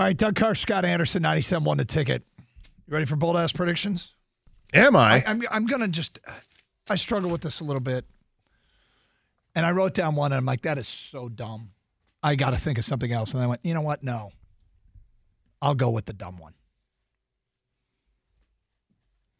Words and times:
All 0.00 0.06
right, 0.06 0.16
Doug 0.16 0.34
Karsch, 0.34 0.56
Scott 0.56 0.86
Anderson, 0.86 1.20
97 1.20 1.62
won 1.62 1.76
the 1.76 1.84
ticket. 1.84 2.22
You 2.38 2.94
ready 2.94 3.04
for 3.04 3.16
bold 3.16 3.36
ass 3.36 3.52
predictions? 3.52 4.14
Am 4.72 4.96
I? 4.96 5.16
I 5.16 5.24
I'm, 5.26 5.42
I'm 5.50 5.66
going 5.66 5.82
to 5.82 5.88
just, 5.88 6.18
I 6.88 6.94
struggle 6.94 7.28
with 7.28 7.42
this 7.42 7.60
a 7.60 7.64
little 7.64 7.82
bit. 7.82 8.06
And 9.54 9.66
I 9.66 9.72
wrote 9.72 9.92
down 9.92 10.14
one 10.14 10.32
and 10.32 10.38
I'm 10.38 10.46
like, 10.46 10.62
that 10.62 10.78
is 10.78 10.88
so 10.88 11.28
dumb. 11.28 11.72
I 12.22 12.34
got 12.34 12.52
to 12.52 12.56
think 12.56 12.78
of 12.78 12.84
something 12.86 13.12
else. 13.12 13.34
And 13.34 13.42
I 13.42 13.46
went, 13.46 13.60
you 13.62 13.74
know 13.74 13.82
what? 13.82 14.02
No. 14.02 14.30
I'll 15.60 15.74
go 15.74 15.90
with 15.90 16.06
the 16.06 16.14
dumb 16.14 16.38
one. 16.38 16.54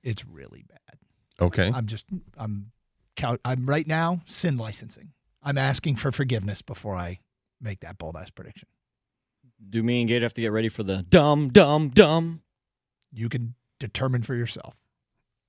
It's 0.02 0.26
really 0.26 0.66
bad. 0.68 0.98
okay. 1.40 1.72
I'm 1.74 1.86
just, 1.86 2.04
I'm, 2.36 2.70
I'm 3.46 3.64
right 3.64 3.86
now 3.86 4.20
sin 4.26 4.58
licensing. 4.58 5.12
I'm 5.42 5.56
asking 5.56 5.96
for 5.96 6.12
forgiveness 6.12 6.60
before 6.60 6.96
I 6.96 7.20
make 7.62 7.80
that 7.80 7.96
bold 7.96 8.14
ass 8.14 8.28
prediction. 8.28 8.68
Do 9.68 9.82
me 9.82 10.00
and 10.00 10.08
Gator 10.08 10.24
have 10.24 10.34
to 10.34 10.40
get 10.40 10.52
ready 10.52 10.68
for 10.68 10.82
the 10.82 11.02
dumb, 11.02 11.48
dumb, 11.48 11.90
dumb? 11.90 12.42
You 13.12 13.28
can 13.28 13.54
determine 13.78 14.22
for 14.22 14.34
yourself. 14.34 14.74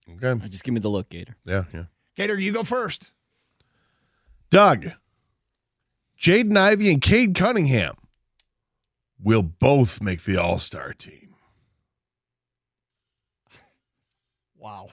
Okay. 0.10 0.30
Uh, 0.30 0.48
just 0.48 0.64
give 0.64 0.74
me 0.74 0.80
the 0.80 0.90
look, 0.90 1.10
Gator. 1.10 1.38
Yeah, 1.46 1.64
yeah. 1.74 1.84
Gator, 2.16 2.40
you 2.40 2.52
go 2.52 2.64
first. 2.64 3.12
Doug, 4.50 4.92
Jaden 6.20 6.58
Ivey 6.58 6.92
and 6.92 7.02
Cade 7.02 7.36
Cunningham 7.36 7.96
will 9.24 9.44
both 9.44 10.02
make 10.02 10.24
the 10.24 10.38
All 10.38 10.60
Star 10.60 10.94
team. 10.94 11.36
Wow. 14.58 14.90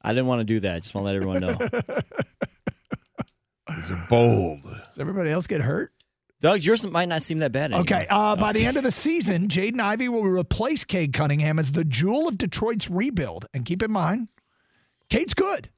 I 0.00 0.10
didn't 0.10 0.26
want 0.26 0.40
to 0.40 0.44
do 0.44 0.60
that. 0.60 0.76
I 0.76 0.80
just 0.80 0.94
want 0.94 1.04
to 1.04 1.06
let 1.06 1.16
everyone 1.16 1.40
know. 1.40 1.58
These 3.76 3.90
are 3.90 4.06
bold. 4.08 4.62
Does 4.62 4.98
everybody 4.98 5.30
else 5.30 5.46
get 5.46 5.60
hurt? 5.60 5.92
Doug, 6.42 6.64
yours 6.64 6.82
might 6.84 7.08
not 7.08 7.22
seem 7.22 7.38
that 7.38 7.52
bad 7.52 7.72
anymore. 7.72 7.82
Okay. 7.82 8.06
Uh, 8.10 8.34
by 8.34 8.52
the 8.52 8.66
end 8.66 8.76
of 8.76 8.82
the 8.82 8.90
season, 8.90 9.46
Jaden 9.46 9.80
Ivey 9.80 10.08
will 10.08 10.24
replace 10.24 10.84
Cade 10.84 11.12
Cunningham 11.12 11.60
as 11.60 11.70
the 11.70 11.84
jewel 11.84 12.26
of 12.26 12.36
Detroit's 12.36 12.90
rebuild. 12.90 13.46
And 13.54 13.64
keep 13.64 13.80
in 13.80 13.92
mind, 13.92 14.26
Cade's 15.08 15.34
good. 15.34 15.70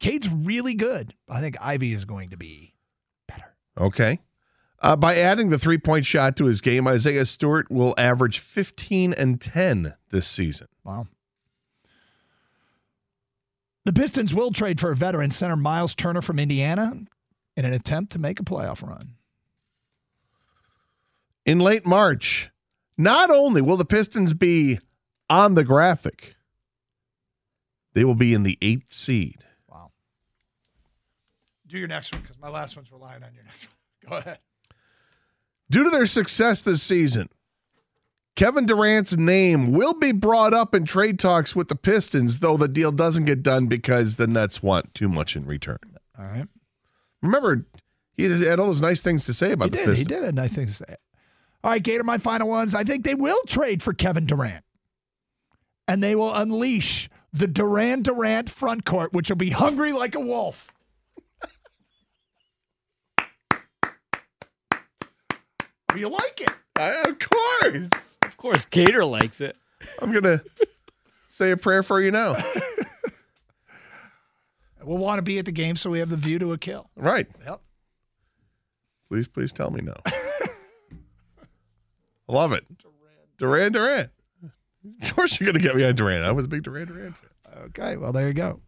Cade's 0.00 0.28
really 0.28 0.74
good. 0.74 1.14
I 1.30 1.40
think 1.40 1.56
Ivey 1.60 1.94
is 1.94 2.04
going 2.04 2.28
to 2.28 2.36
be 2.36 2.74
better. 3.26 3.54
Okay. 3.78 4.20
Uh, 4.80 4.96
by 4.96 5.16
adding 5.16 5.48
the 5.48 5.58
three 5.58 5.78
point 5.78 6.04
shot 6.04 6.36
to 6.36 6.44
his 6.44 6.60
game, 6.60 6.86
Isaiah 6.86 7.24
Stewart 7.24 7.70
will 7.70 7.94
average 7.96 8.38
15 8.38 9.14
and 9.14 9.40
10 9.40 9.94
this 10.10 10.26
season. 10.26 10.68
Wow. 10.84 11.06
The 13.86 13.94
Pistons 13.94 14.34
will 14.34 14.52
trade 14.52 14.78
for 14.78 14.92
a 14.92 14.96
veteran 14.96 15.30
center 15.30 15.56
Miles 15.56 15.94
Turner 15.94 16.20
from 16.20 16.38
Indiana 16.38 16.98
in 17.56 17.64
an 17.64 17.72
attempt 17.72 18.12
to 18.12 18.18
make 18.18 18.38
a 18.40 18.44
playoff 18.44 18.86
run. 18.86 19.14
In 21.44 21.58
late 21.58 21.84
March, 21.84 22.50
not 22.96 23.30
only 23.30 23.60
will 23.60 23.76
the 23.76 23.84
Pistons 23.84 24.32
be 24.32 24.78
on 25.28 25.54
the 25.54 25.64
graphic, 25.64 26.36
they 27.94 28.04
will 28.04 28.14
be 28.14 28.32
in 28.32 28.42
the 28.42 28.58
eighth 28.62 28.92
seed. 28.92 29.44
Wow. 29.68 29.90
Do 31.66 31.78
your 31.78 31.88
next 31.88 32.12
one 32.12 32.22
because 32.22 32.38
my 32.38 32.48
last 32.48 32.76
one's 32.76 32.92
relying 32.92 33.22
on 33.22 33.34
your 33.34 33.44
next 33.44 33.66
one. 33.66 34.10
Go 34.10 34.16
ahead. 34.18 34.38
Due 35.70 35.84
to 35.84 35.90
their 35.90 36.06
success 36.06 36.60
this 36.60 36.82
season, 36.82 37.28
Kevin 38.36 38.66
Durant's 38.66 39.16
name 39.16 39.72
will 39.72 39.94
be 39.94 40.12
brought 40.12 40.54
up 40.54 40.74
in 40.74 40.84
trade 40.84 41.18
talks 41.18 41.56
with 41.56 41.68
the 41.68 41.74
Pistons, 41.74 42.38
though 42.40 42.56
the 42.56 42.68
deal 42.68 42.92
doesn't 42.92 43.24
get 43.24 43.42
done 43.42 43.66
because 43.66 44.16
the 44.16 44.26
Nets 44.26 44.62
want 44.62 44.94
too 44.94 45.08
much 45.08 45.34
in 45.36 45.44
return. 45.44 45.78
All 46.18 46.26
right. 46.26 46.46
Remember, 47.20 47.66
he 48.16 48.24
had 48.24 48.58
all 48.60 48.66
those 48.66 48.82
nice 48.82 49.00
things 49.00 49.24
to 49.26 49.32
say 49.34 49.52
about 49.52 49.66
He 49.66 49.70
the 49.70 49.76
did. 49.76 49.86
Pistons. 49.86 49.98
He 50.00 50.04
did 50.26 50.34
nice 50.34 50.52
things 50.52 50.78
to 50.78 50.84
say. 50.84 50.96
All 51.64 51.70
right, 51.70 51.82
Gator, 51.82 52.02
my 52.04 52.18
final 52.18 52.48
ones. 52.48 52.74
I 52.74 52.82
think 52.84 53.04
they 53.04 53.14
will 53.14 53.40
trade 53.46 53.82
for 53.82 53.92
Kevin 53.92 54.26
Durant. 54.26 54.64
And 55.86 56.02
they 56.02 56.14
will 56.16 56.34
unleash 56.34 57.08
the 57.32 57.46
Durant 57.46 58.04
Durant 58.04 58.50
front 58.50 58.84
court, 58.84 59.12
which 59.12 59.28
will 59.28 59.36
be 59.36 59.50
hungry 59.50 59.92
like 59.92 60.14
a 60.14 60.20
wolf. 60.20 60.68
Will 65.92 65.98
you 65.98 66.08
like 66.08 66.40
it? 66.40 66.50
I- 66.76 67.02
of 67.08 67.18
course. 67.18 67.90
Of 68.22 68.36
course, 68.36 68.64
Gator 68.64 69.04
likes 69.04 69.40
it. 69.40 69.56
I'm 70.00 70.10
going 70.10 70.24
to 70.24 70.42
say 71.28 71.50
a 71.50 71.56
prayer 71.56 71.82
for 71.82 72.00
you 72.00 72.10
now. 72.10 72.36
We'll 74.84 74.98
want 74.98 75.18
to 75.18 75.22
be 75.22 75.38
at 75.38 75.44
the 75.44 75.52
game 75.52 75.76
so 75.76 75.90
we 75.90 76.00
have 76.00 76.08
the 76.10 76.16
view 76.16 76.40
to 76.40 76.50
a 76.52 76.58
kill. 76.58 76.90
Right. 76.96 77.28
Yep. 77.46 77.60
Please, 79.08 79.28
please 79.28 79.52
tell 79.52 79.70
me 79.70 79.80
no. 79.80 79.94
Love 82.32 82.52
it. 82.52 82.64
Durant, 83.38 83.74
Durant. 83.74 84.10
Of 85.02 85.14
course 85.14 85.38
you're 85.38 85.46
going 85.46 85.60
to 85.60 85.62
get 85.62 85.76
me 85.76 85.84
on 85.84 85.94
Durant. 85.94 86.24
I 86.24 86.32
was 86.32 86.46
a 86.46 86.48
big 86.48 86.62
Durant, 86.62 86.88
Durant 86.88 87.16
fan. 87.16 87.30
Okay, 87.66 87.96
well, 87.96 88.12
there 88.12 88.26
you 88.26 88.34
go. 88.34 88.60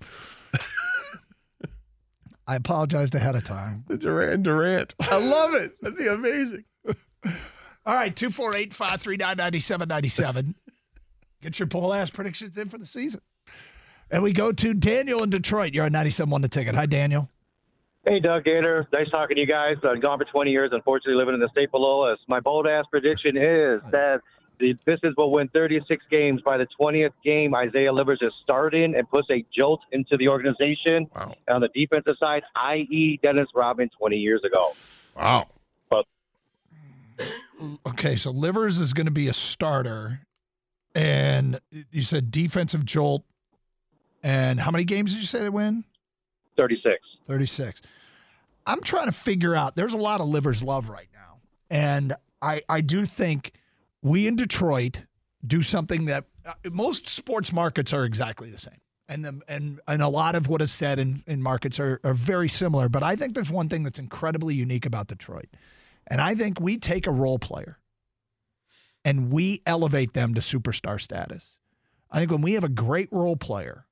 I 2.47 2.57
apologized 2.57 3.15
ahead 3.15 3.35
of 3.35 3.43
time. 3.43 3.85
The 3.89 3.97
Durant, 3.97 4.43
Durant. 4.43 4.95
I 5.01 5.17
love 5.19 5.55
it. 5.55 5.81
That'd 5.81 5.97
be 5.97 6.07
amazing. 6.07 6.65
All 7.87 7.95
right, 7.95 8.15
248 8.15 8.75
539 8.75 9.37
9797. 9.39 10.55
Get 11.43 11.59
your 11.59 11.69
poll 11.69 11.95
ass 11.95 12.11
predictions 12.11 12.57
in 12.57 12.69
for 12.69 12.79
the 12.79 12.87
season. 12.87 13.23
And 14.11 14.23
we 14.23 14.33
go 14.33 14.53
to 14.53 14.75
Daniel 14.75 15.23
in 15.23 15.31
Detroit. 15.31 15.73
You're 15.73 15.87
on 15.87 15.93
97 15.93 16.33
on 16.33 16.43
the 16.43 16.49
ticket. 16.49 16.75
Hi, 16.75 16.87
Daniel. 16.87 17.31
Hey, 18.07 18.21
Doug 18.21 18.45
Gator. 18.45 18.87
Nice 18.93 19.09
talking 19.11 19.37
to 19.37 19.41
you 19.41 19.47
guys. 19.47 19.77
I've 19.83 20.03
gone 20.03 20.19
for 20.19 20.27
20 20.27 20.51
years, 20.51 20.71
unfortunately, 20.73 21.15
living 21.15 21.35
in 21.35 21.41
the 21.41 21.49
state 21.49 21.71
below 21.71 22.03
us. 22.03 22.19
My 22.29 22.39
bold 22.39 22.67
ass 22.67 22.85
prediction 22.91 23.37
is 23.37 23.81
that 23.93 24.21
the 24.61 24.75
Pistons 24.85 25.15
will 25.17 25.33
win 25.33 25.49
36 25.49 26.05
games. 26.11 26.43
By 26.43 26.59
the 26.59 26.67
20th 26.79 27.13
game, 27.25 27.55
Isaiah 27.55 27.93
Livers 27.93 28.19
is 28.21 28.33
starting 28.43 28.95
and 28.95 29.09
puts 29.09 29.29
a 29.31 29.45
jolt 29.57 29.81
into 29.93 30.19
the 30.19 30.29
organization. 30.29 31.07
Wow. 31.15 31.35
On 31.49 31.63
the 31.63 31.69
defensive 31.75 32.17
side, 32.21 32.43
i.e., 32.57 33.19
Dennis 33.23 33.49
Rodman 33.55 33.89
20 33.99 34.17
years 34.17 34.43
ago. 34.45 34.75
Wow. 35.17 35.49
But 35.89 36.05
Okay, 37.87 38.17
so 38.17 38.31
Livers 38.31 38.79
is 38.79 38.93
going 38.93 39.07
to 39.07 39.13
be 39.13 39.29
a 39.29 39.35
starter. 39.35 40.21
And 40.95 41.59
you 41.91 42.03
said 42.03 42.31
defensive 42.31 42.85
jolt. 42.85 43.25
And 44.23 44.61
how 44.61 44.71
many 44.71 44.85
games 44.85 45.13
did 45.13 45.21
you 45.21 45.27
say 45.27 45.41
they 45.41 45.49
win? 45.49 45.85
36. 46.57 46.97
36. 47.27 47.83
I'm 48.67 48.81
trying 48.83 49.07
to 49.07 49.13
figure 49.13 49.55
out. 49.55 49.77
There's 49.77 49.93
a 49.93 49.99
lot 49.99 50.21
of 50.21 50.29
livers 50.29 50.63
love 50.63 50.89
right 50.89 51.09
now, 51.13 51.41
and 51.71 52.15
I 52.41 52.63
I 52.69 52.81
do 52.81 53.07
think 53.07 53.53
we 54.03 54.27
in 54.27 54.37
Detroit 54.37 55.03
do 55.47 55.63
something 55.63 56.07
that 56.07 56.25
uh, 56.47 56.53
most 56.73 57.09
sports 57.09 57.53
markets 57.53 57.93
are 57.93 58.05
exactly 58.05 58.51
the 58.51 58.59
same, 58.59 58.81
and 59.09 59.25
the 59.25 59.41
and 59.49 59.81
and 59.87 60.03
a 60.03 60.09
lot 60.09 60.35
of 60.35 60.49
what 60.49 60.63
is 60.63 60.73
said 60.73 60.99
in 60.99 61.23
in 61.27 61.43
markets 61.43 61.79
are 61.79 62.01
are 62.05 62.15
very 62.15 62.49
similar. 62.49 62.89
But 62.89 63.03
I 63.03 63.17
think 63.17 63.35
there's 63.35 63.51
one 63.51 63.69
thing 63.69 63.83
that's 63.83 63.99
incredibly 63.99 64.55
unique 64.55 64.87
about 64.87 65.09
Detroit, 65.09 65.49
and 66.07 66.21
I 66.21 66.35
think 66.35 66.61
we 66.61 66.79
take 66.79 67.07
a 67.07 67.13
role 67.13 67.39
player, 67.39 67.79
and 69.05 69.31
we 69.31 69.61
elevate 69.67 70.15
them 70.15 70.35
to 70.35 70.41
superstar 70.41 70.99
status. 70.99 71.57
I 72.11 72.19
think 72.19 72.31
when 72.31 72.43
we 72.43 72.55
have 72.55 72.65
a 72.65 72.69
great 72.69 73.09
role 73.13 73.37
player, 73.37 73.85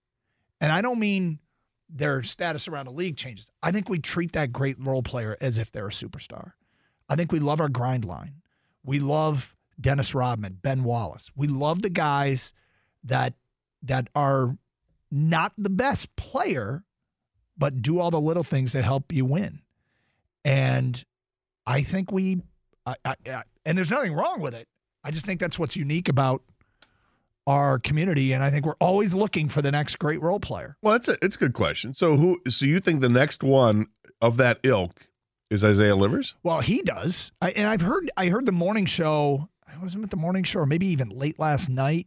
and 0.61 0.73
I 0.73 0.81
don't 0.81 0.99
mean 0.99 1.41
their 1.94 2.23
status 2.23 2.69
around 2.69 2.87
the 2.87 2.93
league 2.93 3.17
changes. 3.17 3.50
I 3.62 3.71
think 3.71 3.89
we 3.89 3.99
treat 3.99 4.33
that 4.33 4.53
great 4.53 4.77
role 4.79 5.03
player 5.03 5.37
as 5.41 5.59
if 5.59 5.71
they're 5.71 5.89
a 5.89 5.91
superstar. 5.91 6.53
I 7.09 7.17
think 7.17 7.33
we 7.33 7.39
love 7.39 7.61
our 7.61 7.69
grind 7.69 8.05
line. 8.05 8.37
We 8.83 8.99
love 8.99 9.55
Dennis 9.81 10.15
Rodman, 10.15 10.59
Ben 10.62 10.85
Wallace. 10.85 11.31
We 11.37 11.49
love 11.49 11.83
the 11.83 11.91
guys 11.91 12.53
that 13.05 13.35
that 13.83 14.09
are 14.15 14.56
not 15.11 15.53
the 15.59 15.71
best 15.71 16.15
player, 16.17 16.85
but 17.59 17.83
do 17.83 17.99
all 18.00 18.11
the 18.11 18.21
little 18.21 18.45
things 18.45 18.73
that 18.73 18.85
help 18.85 19.12
you 19.12 19.25
win. 19.25 19.61
And 20.45 21.05
I 21.67 21.83
think 21.83 22.11
we, 22.11 22.43
I, 22.87 22.95
I, 23.05 23.15
I, 23.27 23.43
and 23.65 23.77
there's 23.77 23.91
nothing 23.91 24.15
wrong 24.15 24.41
with 24.41 24.55
it. 24.55 24.69
I 25.05 25.11
just 25.11 25.27
think 25.27 25.41
that's 25.41 25.59
what's 25.59 25.77
unique 25.77 26.09
about 26.09 26.43
our 27.47 27.79
community, 27.79 28.33
and 28.33 28.43
I 28.43 28.50
think 28.50 28.65
we're 28.67 28.75
always 28.81 29.15
looking 29.15 29.49
for 29.49 29.62
the 29.62 29.73
next 29.73 29.99
great 29.99 30.21
role 30.23 30.41
player. 30.41 30.77
Well, 30.83 30.93
that's 30.93 31.09
a 31.09 31.17
it's 31.23 31.37
a 31.37 31.39
good 31.39 31.55
question. 31.55 31.94
So 31.94 32.17
who? 32.17 32.41
So 32.49 32.67
you 32.67 32.81
think 32.81 33.00
the 33.00 33.09
next 33.09 33.43
one 33.43 33.87
of 34.21 34.37
that 34.37 34.61
ilk 34.62 35.09
is 35.50 35.65
Isaiah 35.65 35.97
Livers? 35.97 36.35
Well, 36.43 36.61
he 36.61 36.83
does, 36.83 37.33
I, 37.41 37.50
and 37.50 37.67
I've 37.67 37.81
heard 37.81 38.11
I 38.17 38.29
heard 38.29 38.47
the 38.47 38.53
morning 38.53 38.87
show. 38.87 39.49
I 39.67 39.79
wasn't 39.83 40.05
at 40.05 40.11
the 40.11 40.17
morning 40.17 40.44
show, 40.44 40.61
or 40.61 40.67
maybe 40.67 40.87
even 40.89 41.09
late 41.09 41.39
last 41.39 41.69
night. 41.69 42.06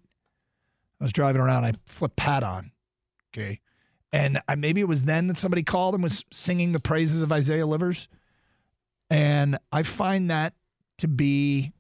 I 1.00 1.04
was 1.04 1.12
driving 1.12 1.42
around. 1.42 1.66
I 1.66 1.74
flipped 1.86 2.16
Pat 2.16 2.44
on. 2.44 2.72
Okay. 3.34 3.60
And 4.14 4.40
I, 4.48 4.56
maybe 4.56 4.80
it 4.80 4.88
was 4.88 5.04
then 5.04 5.28
that 5.28 5.38
somebody 5.38 5.64
called 5.64 5.94
and 5.94 6.02
was 6.02 6.24
singing 6.31 6.72
the 6.72 6.80
praises 6.80 7.22
of 7.22 7.34
Isaiah 7.34 7.68
Livers. 7.68 8.08
And 9.10 9.58
I 9.74 9.84
find 9.84 10.30
that 10.30 10.54
to 11.00 11.10
be, 11.10 11.74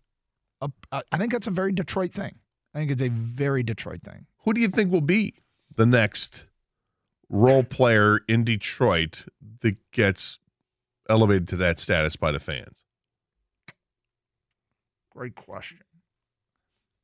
a, 0.59 0.69
I 0.91 1.17
think 1.17 1.31
that's 1.31 1.47
a 1.47 1.51
very 1.51 1.71
Detroit 1.71 2.11
thing. 2.11 2.35
I 2.75 2.79
think 2.79 2.91
it's 2.91 3.01
a 3.01 3.07
very 3.07 3.63
Detroit 3.63 4.01
thing. 4.03 4.27
Who 4.39 4.53
do 4.53 4.61
you 4.61 4.67
think 4.67 4.91
will 4.91 5.01
be 5.01 5.33
the 5.75 5.85
next 5.85 6.45
role 7.29 7.63
player 7.63 8.19
in 8.27 8.43
Detroit 8.43 9.25
that 9.61 9.77
gets 9.91 10.37
elevated 11.09 11.47
to 11.47 11.55
that 11.57 11.79
status 11.79 12.15
by 12.15 12.31
the 12.31 12.39
fans? 12.39 12.85
Great 15.09 15.35
question. 15.35 15.79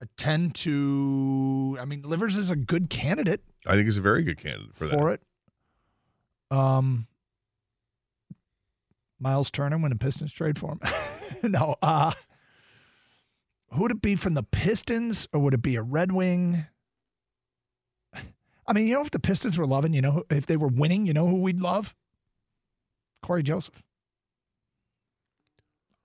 I 0.04 0.08
tend 0.18 0.56
to, 0.56 1.78
I 1.80 1.86
mean, 1.86 2.02
Livers 2.02 2.36
is 2.36 2.52
a 2.52 2.56
good 2.56 2.90
candidate 2.90 3.42
I 3.66 3.74
think 3.74 3.86
he's 3.86 3.98
a 3.98 4.02
very 4.02 4.24
good 4.24 4.38
candidate 4.38 4.76
for 4.76 4.88
that. 4.88 4.98
for 4.98 5.12
it. 5.12 5.22
Um, 6.50 7.08
Miles 9.20 9.52
Turner 9.52 9.78
when 9.78 9.92
the 9.92 9.98
Pistons 9.98 10.34
trade 10.34 10.58
for 10.58 10.72
him. 10.72 10.80
no, 11.52 11.76
uh, 11.82 12.12
who 13.74 13.84
would 13.84 13.92
it 13.92 14.02
be 14.02 14.16
from 14.16 14.34
the 14.34 14.44
Pistons 14.44 15.28
or 15.34 15.40
would 15.42 15.54
it 15.54 15.62
be 15.62 15.76
a 15.76 15.82
Red 15.82 16.12
Wing? 16.12 16.66
I 18.68 18.74
mean, 18.74 18.88
you 18.88 18.96
know, 18.96 19.02
if 19.02 19.12
the 19.12 19.20
Pistons 19.20 19.58
were 19.58 19.66
loving, 19.66 19.94
you 19.94 20.02
know, 20.02 20.24
if 20.30 20.46
they 20.46 20.58
were 20.58 20.68
winning, 20.68 21.06
you 21.06 21.14
know 21.14 21.28
who 21.28 21.42
we'd 21.42 21.62
love? 21.62 21.96
Cory 23.22 23.44
Joseph. 23.44 23.82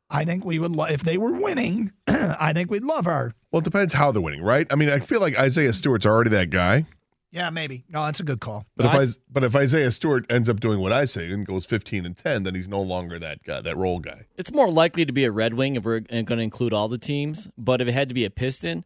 I 0.09 0.25
think 0.25 0.45
we 0.45 0.59
would 0.59 0.77
love 0.77 0.91
if 0.91 1.03
they 1.03 1.19
were 1.19 1.33
winning. 1.33 1.93
I 2.07 2.53
think 2.53 2.71
we'd 2.71 2.85
love 2.85 3.07
her. 3.07 3.35
Well, 3.51 3.61
it 3.61 3.65
depends 3.65 3.93
how 3.93 4.13
they're 4.13 4.23
winning, 4.23 4.43
right? 4.43 4.67
I 4.71 4.77
mean, 4.77 4.89
I 4.89 5.01
feel 5.01 5.21
like 5.21 5.37
Isaiah 5.37 5.73
Stewart's 5.73 6.07
already 6.07 6.31
that 6.31 6.51
guy. 6.51 6.87
Yeah, 7.33 7.51
maybe. 7.51 7.85
No, 7.89 8.05
that's 8.05 8.21
a 8.21 8.25
good 8.25 8.41
call. 8.41 8.65
But 8.77 8.87
if 8.87 8.95
I- 8.95 9.03
I, 9.03 9.07
but 9.31 9.45
if 9.45 9.55
Isaiah 9.57 9.91
Stewart 9.91 10.25
ends 10.31 10.49
up 10.49 10.61
doing 10.61 10.79
what 10.81 10.93
I 10.93 11.05
say 11.05 11.31
and 11.31 11.45
goes 11.47 11.67
15 11.67 12.07
and 12.07 12.17
10, 12.17 12.45
then 12.45 12.55
he's 12.55 12.69
no 12.69 12.81
longer 12.81 13.19
that 13.19 13.43
guy, 13.43 13.61
that 13.61 13.77
role 13.77 13.99
guy. 13.99 14.23
It's 14.37 14.53
more 14.53 14.71
likely 14.71 15.05
to 15.05 15.13
be 15.13 15.25
a 15.25 15.31
Red 15.33 15.55
Wing 15.55 15.77
if 15.77 15.85
we're 15.85 16.01
going 16.01 16.25
to 16.27 16.39
include 16.39 16.73
all 16.73 16.89
the 16.89 16.99
teams. 16.99 17.49
But 17.59 17.81
if 17.81 17.89
it 17.89 17.93
had 17.93 18.09
to 18.09 18.15
be 18.15 18.25
a 18.25 18.31
Piston, 18.31 18.85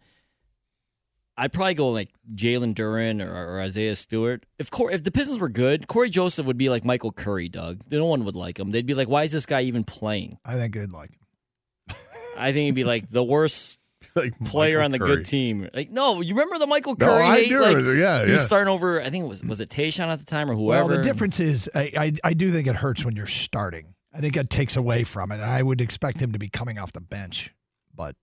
I'd 1.37 1.53
probably 1.53 1.75
go 1.75 1.89
like 1.91 2.11
Jalen 2.35 2.75
Duren 2.75 3.25
or, 3.25 3.33
or 3.57 3.61
Isaiah 3.63 3.97
Stewart. 3.97 4.45
If 4.59 4.71
Cor- 4.71 4.91
if 4.91 5.05
the 5.05 5.11
Pistons 5.11 5.39
were 5.39 5.49
good, 5.49 5.87
Cory 5.87 6.11
Joseph 6.11 6.45
would 6.47 6.59
be 6.59 6.69
like 6.69 6.85
Michael 6.85 7.13
Curry, 7.13 7.49
Doug. 7.49 7.81
No 7.91 8.05
one 8.05 8.25
would 8.25 8.37
like 8.37 8.59
him. 8.59 8.71
They'd 8.73 8.87
be 8.87 8.95
like, 8.95 9.09
why 9.09 9.25
is 9.25 9.33
this 9.33 9.47
guy 9.47 9.63
even 9.63 9.85
playing? 9.85 10.39
I 10.45 10.57
think 10.57 10.77
I'd 10.77 10.91
like 10.93 11.11
him. 11.11 11.97
I 12.37 12.53
think 12.53 12.67
he'd 12.67 12.71
be 12.75 12.85
like 12.85 13.11
the 13.11 13.25
worst 13.25 13.80
like 14.15 14.39
player 14.45 14.79
Michael 14.79 14.85
on 14.85 14.91
the 14.93 14.99
Curry. 14.99 15.17
good 15.17 15.25
team. 15.27 15.69
Like, 15.75 15.91
no, 15.91 16.21
you 16.21 16.35
remember 16.35 16.59
the 16.59 16.67
Michael 16.67 16.97
No, 16.99 17.07
Curry? 17.07 17.23
I 17.25 17.37
hate? 17.43 17.49
do. 17.49 17.61
Like, 17.61 17.99
Yeah, 17.99 18.25
He 18.25 18.33
was 18.33 18.41
yeah. 18.41 18.47
starting 18.47 18.71
over. 18.73 19.01
I 19.01 19.11
think 19.11 19.25
it 19.25 19.29
was 19.29 19.43
was 19.45 19.61
it 19.61 19.69
Tayshaun 19.71 20.09
at 20.09 20.19
the 20.19 20.25
time 20.25 20.51
or 20.51 20.55
whoever. 20.55 20.87
Well, 20.89 20.97
the 20.97 21.03
difference 21.03 21.39
is 21.41 21.71
I, 21.75 21.93
I 21.97 22.13
I 22.25 22.33
do 22.35 22.53
think 22.53 22.67
it 22.67 22.77
hurts 22.77 23.05
when 23.05 23.17
you're 23.17 23.27
starting. 23.27 23.95
I 24.13 24.21
think 24.21 24.37
it 24.37 24.51
takes 24.51 24.77
away 24.77 25.05
from 25.05 25.31
it. 25.33 25.41
I 25.41 25.63
would 25.63 25.81
expect 25.81 26.21
him 26.21 26.33
to 26.33 26.39
be 26.39 26.49
coming 26.49 26.79
off 26.79 26.93
the 26.93 27.01
bench, 27.01 27.55
but 27.95 28.17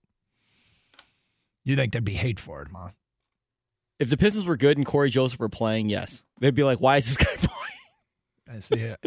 you 1.64 1.76
think 1.76 1.92
there'd 1.92 2.04
be 2.04 2.12
hate 2.14 2.38
for 2.38 2.62
it, 2.62 2.68
huh? 2.74 2.88
If 3.98 4.10
the 4.10 4.16
Pistons 4.16 4.44
were 4.46 4.56
good 4.56 4.76
and 4.76 4.86
Cory 4.86 5.10
Joseph 5.10 5.40
were 5.40 5.48
playing, 5.48 5.88
yes, 5.88 6.22
they'd 6.40 6.54
be 6.54 6.62
like, 6.62 6.78
why 6.80 6.98
is 6.98 7.06
this 7.06 7.16
guy 7.16 7.24
playing? 7.36 8.58
I 8.58 8.60
see 8.60 8.80
it. 8.82 9.00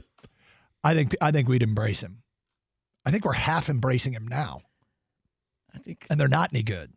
I 0.83 0.93
think 0.95 1.15
I 1.21 1.31
think 1.31 1.47
we'd 1.47 1.63
embrace 1.63 2.01
him. 2.01 2.23
I 3.05 3.11
think 3.11 3.25
we're 3.25 3.33
half 3.33 3.69
embracing 3.69 4.13
him 4.13 4.27
now, 4.27 4.61
I 5.75 5.79
think 5.79 6.05
and 6.09 6.19
they're 6.19 6.27
not 6.27 6.51
any 6.53 6.63
good. 6.63 6.91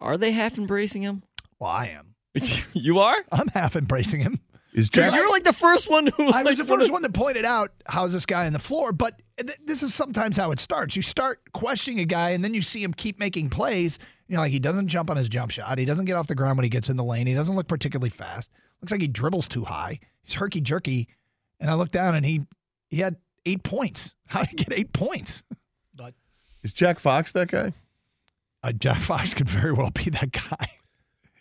are 0.00 0.16
they 0.18 0.32
half 0.32 0.58
embracing 0.58 1.02
him? 1.02 1.22
Well, 1.58 1.70
I 1.70 1.86
am. 1.88 2.14
you 2.72 2.98
are. 2.98 3.16
I'm 3.30 3.48
half 3.48 3.76
embracing 3.76 4.20
him. 4.20 4.40
Is 4.74 4.88
You're, 4.94 5.14
you're 5.14 5.30
like 5.30 5.44
the 5.44 5.52
first 5.52 5.90
one 5.90 6.06
who. 6.06 6.28
I 6.28 6.42
was 6.42 6.56
the 6.56 6.64
first 6.64 6.90
one 6.92 7.02
that 7.02 7.12
pointed 7.12 7.44
out 7.44 7.72
how's 7.86 8.14
this 8.14 8.24
guy 8.24 8.46
on 8.46 8.54
the 8.54 8.58
floor, 8.58 8.92
but 8.92 9.20
th- 9.38 9.58
this 9.66 9.82
is 9.82 9.94
sometimes 9.94 10.36
how 10.36 10.50
it 10.50 10.58
starts. 10.60 10.96
You 10.96 11.02
start 11.02 11.40
questioning 11.52 12.00
a 12.00 12.06
guy, 12.06 12.30
and 12.30 12.42
then 12.42 12.54
you 12.54 12.62
see 12.62 12.82
him 12.82 12.94
keep 12.94 13.18
making 13.18 13.50
plays. 13.50 13.98
You 14.28 14.36
know, 14.36 14.40
like 14.40 14.52
he 14.52 14.58
doesn't 14.58 14.88
jump 14.88 15.10
on 15.10 15.18
his 15.18 15.28
jump 15.28 15.50
shot. 15.50 15.76
He 15.76 15.84
doesn't 15.84 16.06
get 16.06 16.16
off 16.16 16.26
the 16.26 16.34
ground 16.34 16.56
when 16.56 16.64
he 16.64 16.70
gets 16.70 16.88
in 16.88 16.96
the 16.96 17.04
lane. 17.04 17.26
He 17.26 17.34
doesn't 17.34 17.54
look 17.54 17.68
particularly 17.68 18.08
fast. 18.08 18.50
Looks 18.80 18.92
like 18.92 19.02
he 19.02 19.08
dribbles 19.08 19.46
too 19.46 19.64
high. 19.64 20.00
He's 20.22 20.34
herky 20.34 20.62
jerky. 20.62 21.08
And 21.60 21.70
I 21.70 21.74
looked 21.74 21.92
down, 21.92 22.14
and 22.14 22.24
he 22.24 22.46
he 22.88 22.96
had 22.96 23.16
eight 23.44 23.62
points. 23.64 24.14
How 24.26 24.40
did 24.40 24.50
he 24.50 24.56
get 24.56 24.72
eight 24.72 24.94
points? 24.94 25.42
But 25.94 26.14
is 26.62 26.72
Jack 26.72 26.98
Fox 26.98 27.32
that 27.32 27.48
guy? 27.48 27.74
Uh, 28.62 28.72
Jack 28.72 29.02
Fox 29.02 29.34
could 29.34 29.48
very 29.50 29.72
well 29.72 29.90
be 29.90 30.10
that 30.10 30.30
guy. 30.32 30.70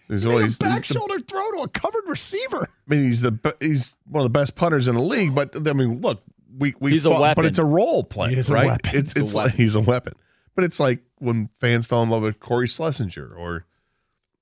He's 0.08 0.26
always 0.26 0.56
a 0.58 0.60
back 0.60 0.80
he's 0.80 0.88
the- 0.90 0.94
shoulder 0.96 1.20
throw 1.20 1.50
to 1.58 1.60
a 1.64 1.68
covered 1.70 2.04
receiver. 2.08 2.64
I 2.68 2.94
mean, 2.94 3.06
he's 3.06 3.22
the 3.22 3.56
he's 3.60 3.96
one 4.06 4.22
of 4.22 4.26
the 4.26 4.38
best 4.38 4.56
punters 4.56 4.88
in 4.88 4.96
the 4.96 5.02
league. 5.02 5.34
But 5.36 5.56
I 5.68 5.74
mean, 5.74 6.02
look, 6.02 6.22
we 6.58 6.74
we 6.80 6.92
He's 6.92 7.06
a 7.06 7.12
weapon. 7.12 7.36
but 7.44 7.46
it's 7.46 7.60
a 7.60 7.64
role 7.66 8.04
play, 8.04 8.32
He 8.32 8.38
is 8.40 8.50
a 8.50 8.54
right? 8.54 8.68
weapon. 8.68 8.92
It's 8.94 9.14
He's 9.14 9.22
a 9.22 9.24
it's 9.26 9.34
like 9.34 9.46
weapon. 9.46 9.58
he's 9.62 9.76
a 9.76 9.80
weapon. 9.80 10.14
But 10.56 10.66
it's 10.66 10.80
like 10.82 11.00
when 11.20 11.50
fans 11.56 11.86
fell 11.86 12.04
in 12.04 12.10
love 12.10 12.24
with 12.24 12.40
Cory 12.42 12.68
Schlesinger, 12.68 13.34
or 13.34 13.66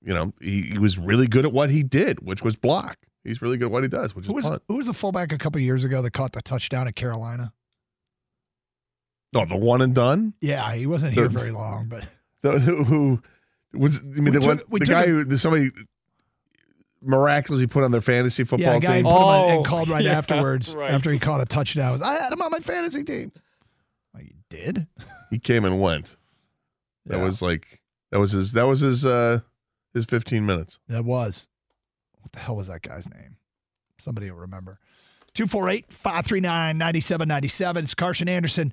you 0.02 0.12
know, 0.14 0.32
he, 0.40 0.62
he 0.62 0.78
was 0.78 0.98
really 0.98 1.28
good 1.28 1.44
at 1.44 1.52
what 1.52 1.70
he 1.70 1.82
did, 1.84 2.26
which 2.26 2.42
was 2.42 2.56
block. 2.56 2.96
He's 3.22 3.40
really 3.42 3.58
good 3.58 3.66
at 3.66 3.70
what 3.70 3.82
he 3.84 3.88
does, 3.88 4.16
which 4.16 4.24
Who 4.26 4.32
is 4.38 4.44
was 4.44 4.50
punt. 4.50 4.62
who 4.66 4.76
was 4.78 4.86
the 4.86 4.94
fullback 4.94 5.30
a 5.30 5.36
couple 5.38 5.60
years 5.60 5.84
ago 5.84 6.00
that 6.02 6.12
caught 6.12 6.32
the 6.32 6.42
touchdown 6.42 6.88
at 6.88 6.96
Carolina? 6.96 7.52
No, 9.32 9.44
the 9.44 9.56
one 9.56 9.80
and 9.82 9.94
done. 9.94 10.34
Yeah, 10.40 10.74
he 10.74 10.86
wasn't 10.86 11.14
The- 11.14 11.20
here 11.20 11.30
very 11.30 11.52
long, 11.52 11.86
but 11.88 12.04
The, 12.42 12.58
who, 12.58 12.84
who 12.84 13.22
was? 13.74 13.98
I 13.98 14.20
mean, 14.20 14.32
the 14.34 14.40
took- 14.40 14.68
one, 14.70 14.80
the 14.80 14.86
guy 14.86 15.02
a- 15.04 15.06
who 15.06 15.36
somebody 15.36 15.70
miraculously 17.02 17.66
put 17.66 17.82
on 17.84 17.90
their 17.92 18.00
fantasy 18.00 18.42
yeah, 18.42 18.46
football 18.46 18.76
a 18.76 18.80
guy 18.80 18.96
team. 18.96 19.04
put 19.04 19.10
him 19.10 19.16
on 19.18 19.50
Oh, 19.50 19.56
and 19.56 19.64
called 19.64 19.88
right 19.88 20.04
yeah, 20.04 20.12
afterwards 20.18 20.74
right. 20.74 20.90
after 20.90 21.12
he 21.12 21.18
caught 21.18 21.40
a 21.40 21.46
touchdown. 21.46 21.92
Was, 21.92 22.02
I 22.02 22.14
had 22.20 22.32
him 22.32 22.42
on 22.42 22.50
my 22.50 22.60
fantasy 22.60 23.04
team. 23.04 23.32
Like, 24.14 24.24
you 24.24 24.34
did? 24.50 24.86
He 25.30 25.38
came 25.38 25.64
and 25.64 25.80
went. 25.80 26.16
That 27.06 27.18
Yeah. 27.18 27.24
was 27.24 27.40
like 27.40 27.80
that 28.10 28.18
was 28.18 28.32
his 28.32 28.52
that 28.52 28.64
was 28.64 28.80
his 28.80 29.06
uh 29.06 29.40
his 29.94 30.04
15 30.04 30.44
minutes. 30.44 30.78
That 30.88 31.04
was. 31.04 31.48
What 32.20 32.32
the 32.32 32.38
hell 32.40 32.56
was 32.56 32.66
that 32.68 32.82
guy's 32.82 33.08
name? 33.08 33.36
Somebody 33.98 34.30
will 34.30 34.38
remember. 34.38 34.78
248 35.34 35.92
539 35.92 36.76
9797. 36.78 37.84
It's 37.84 37.94
Carson 37.94 38.28
Anderson. 38.28 38.72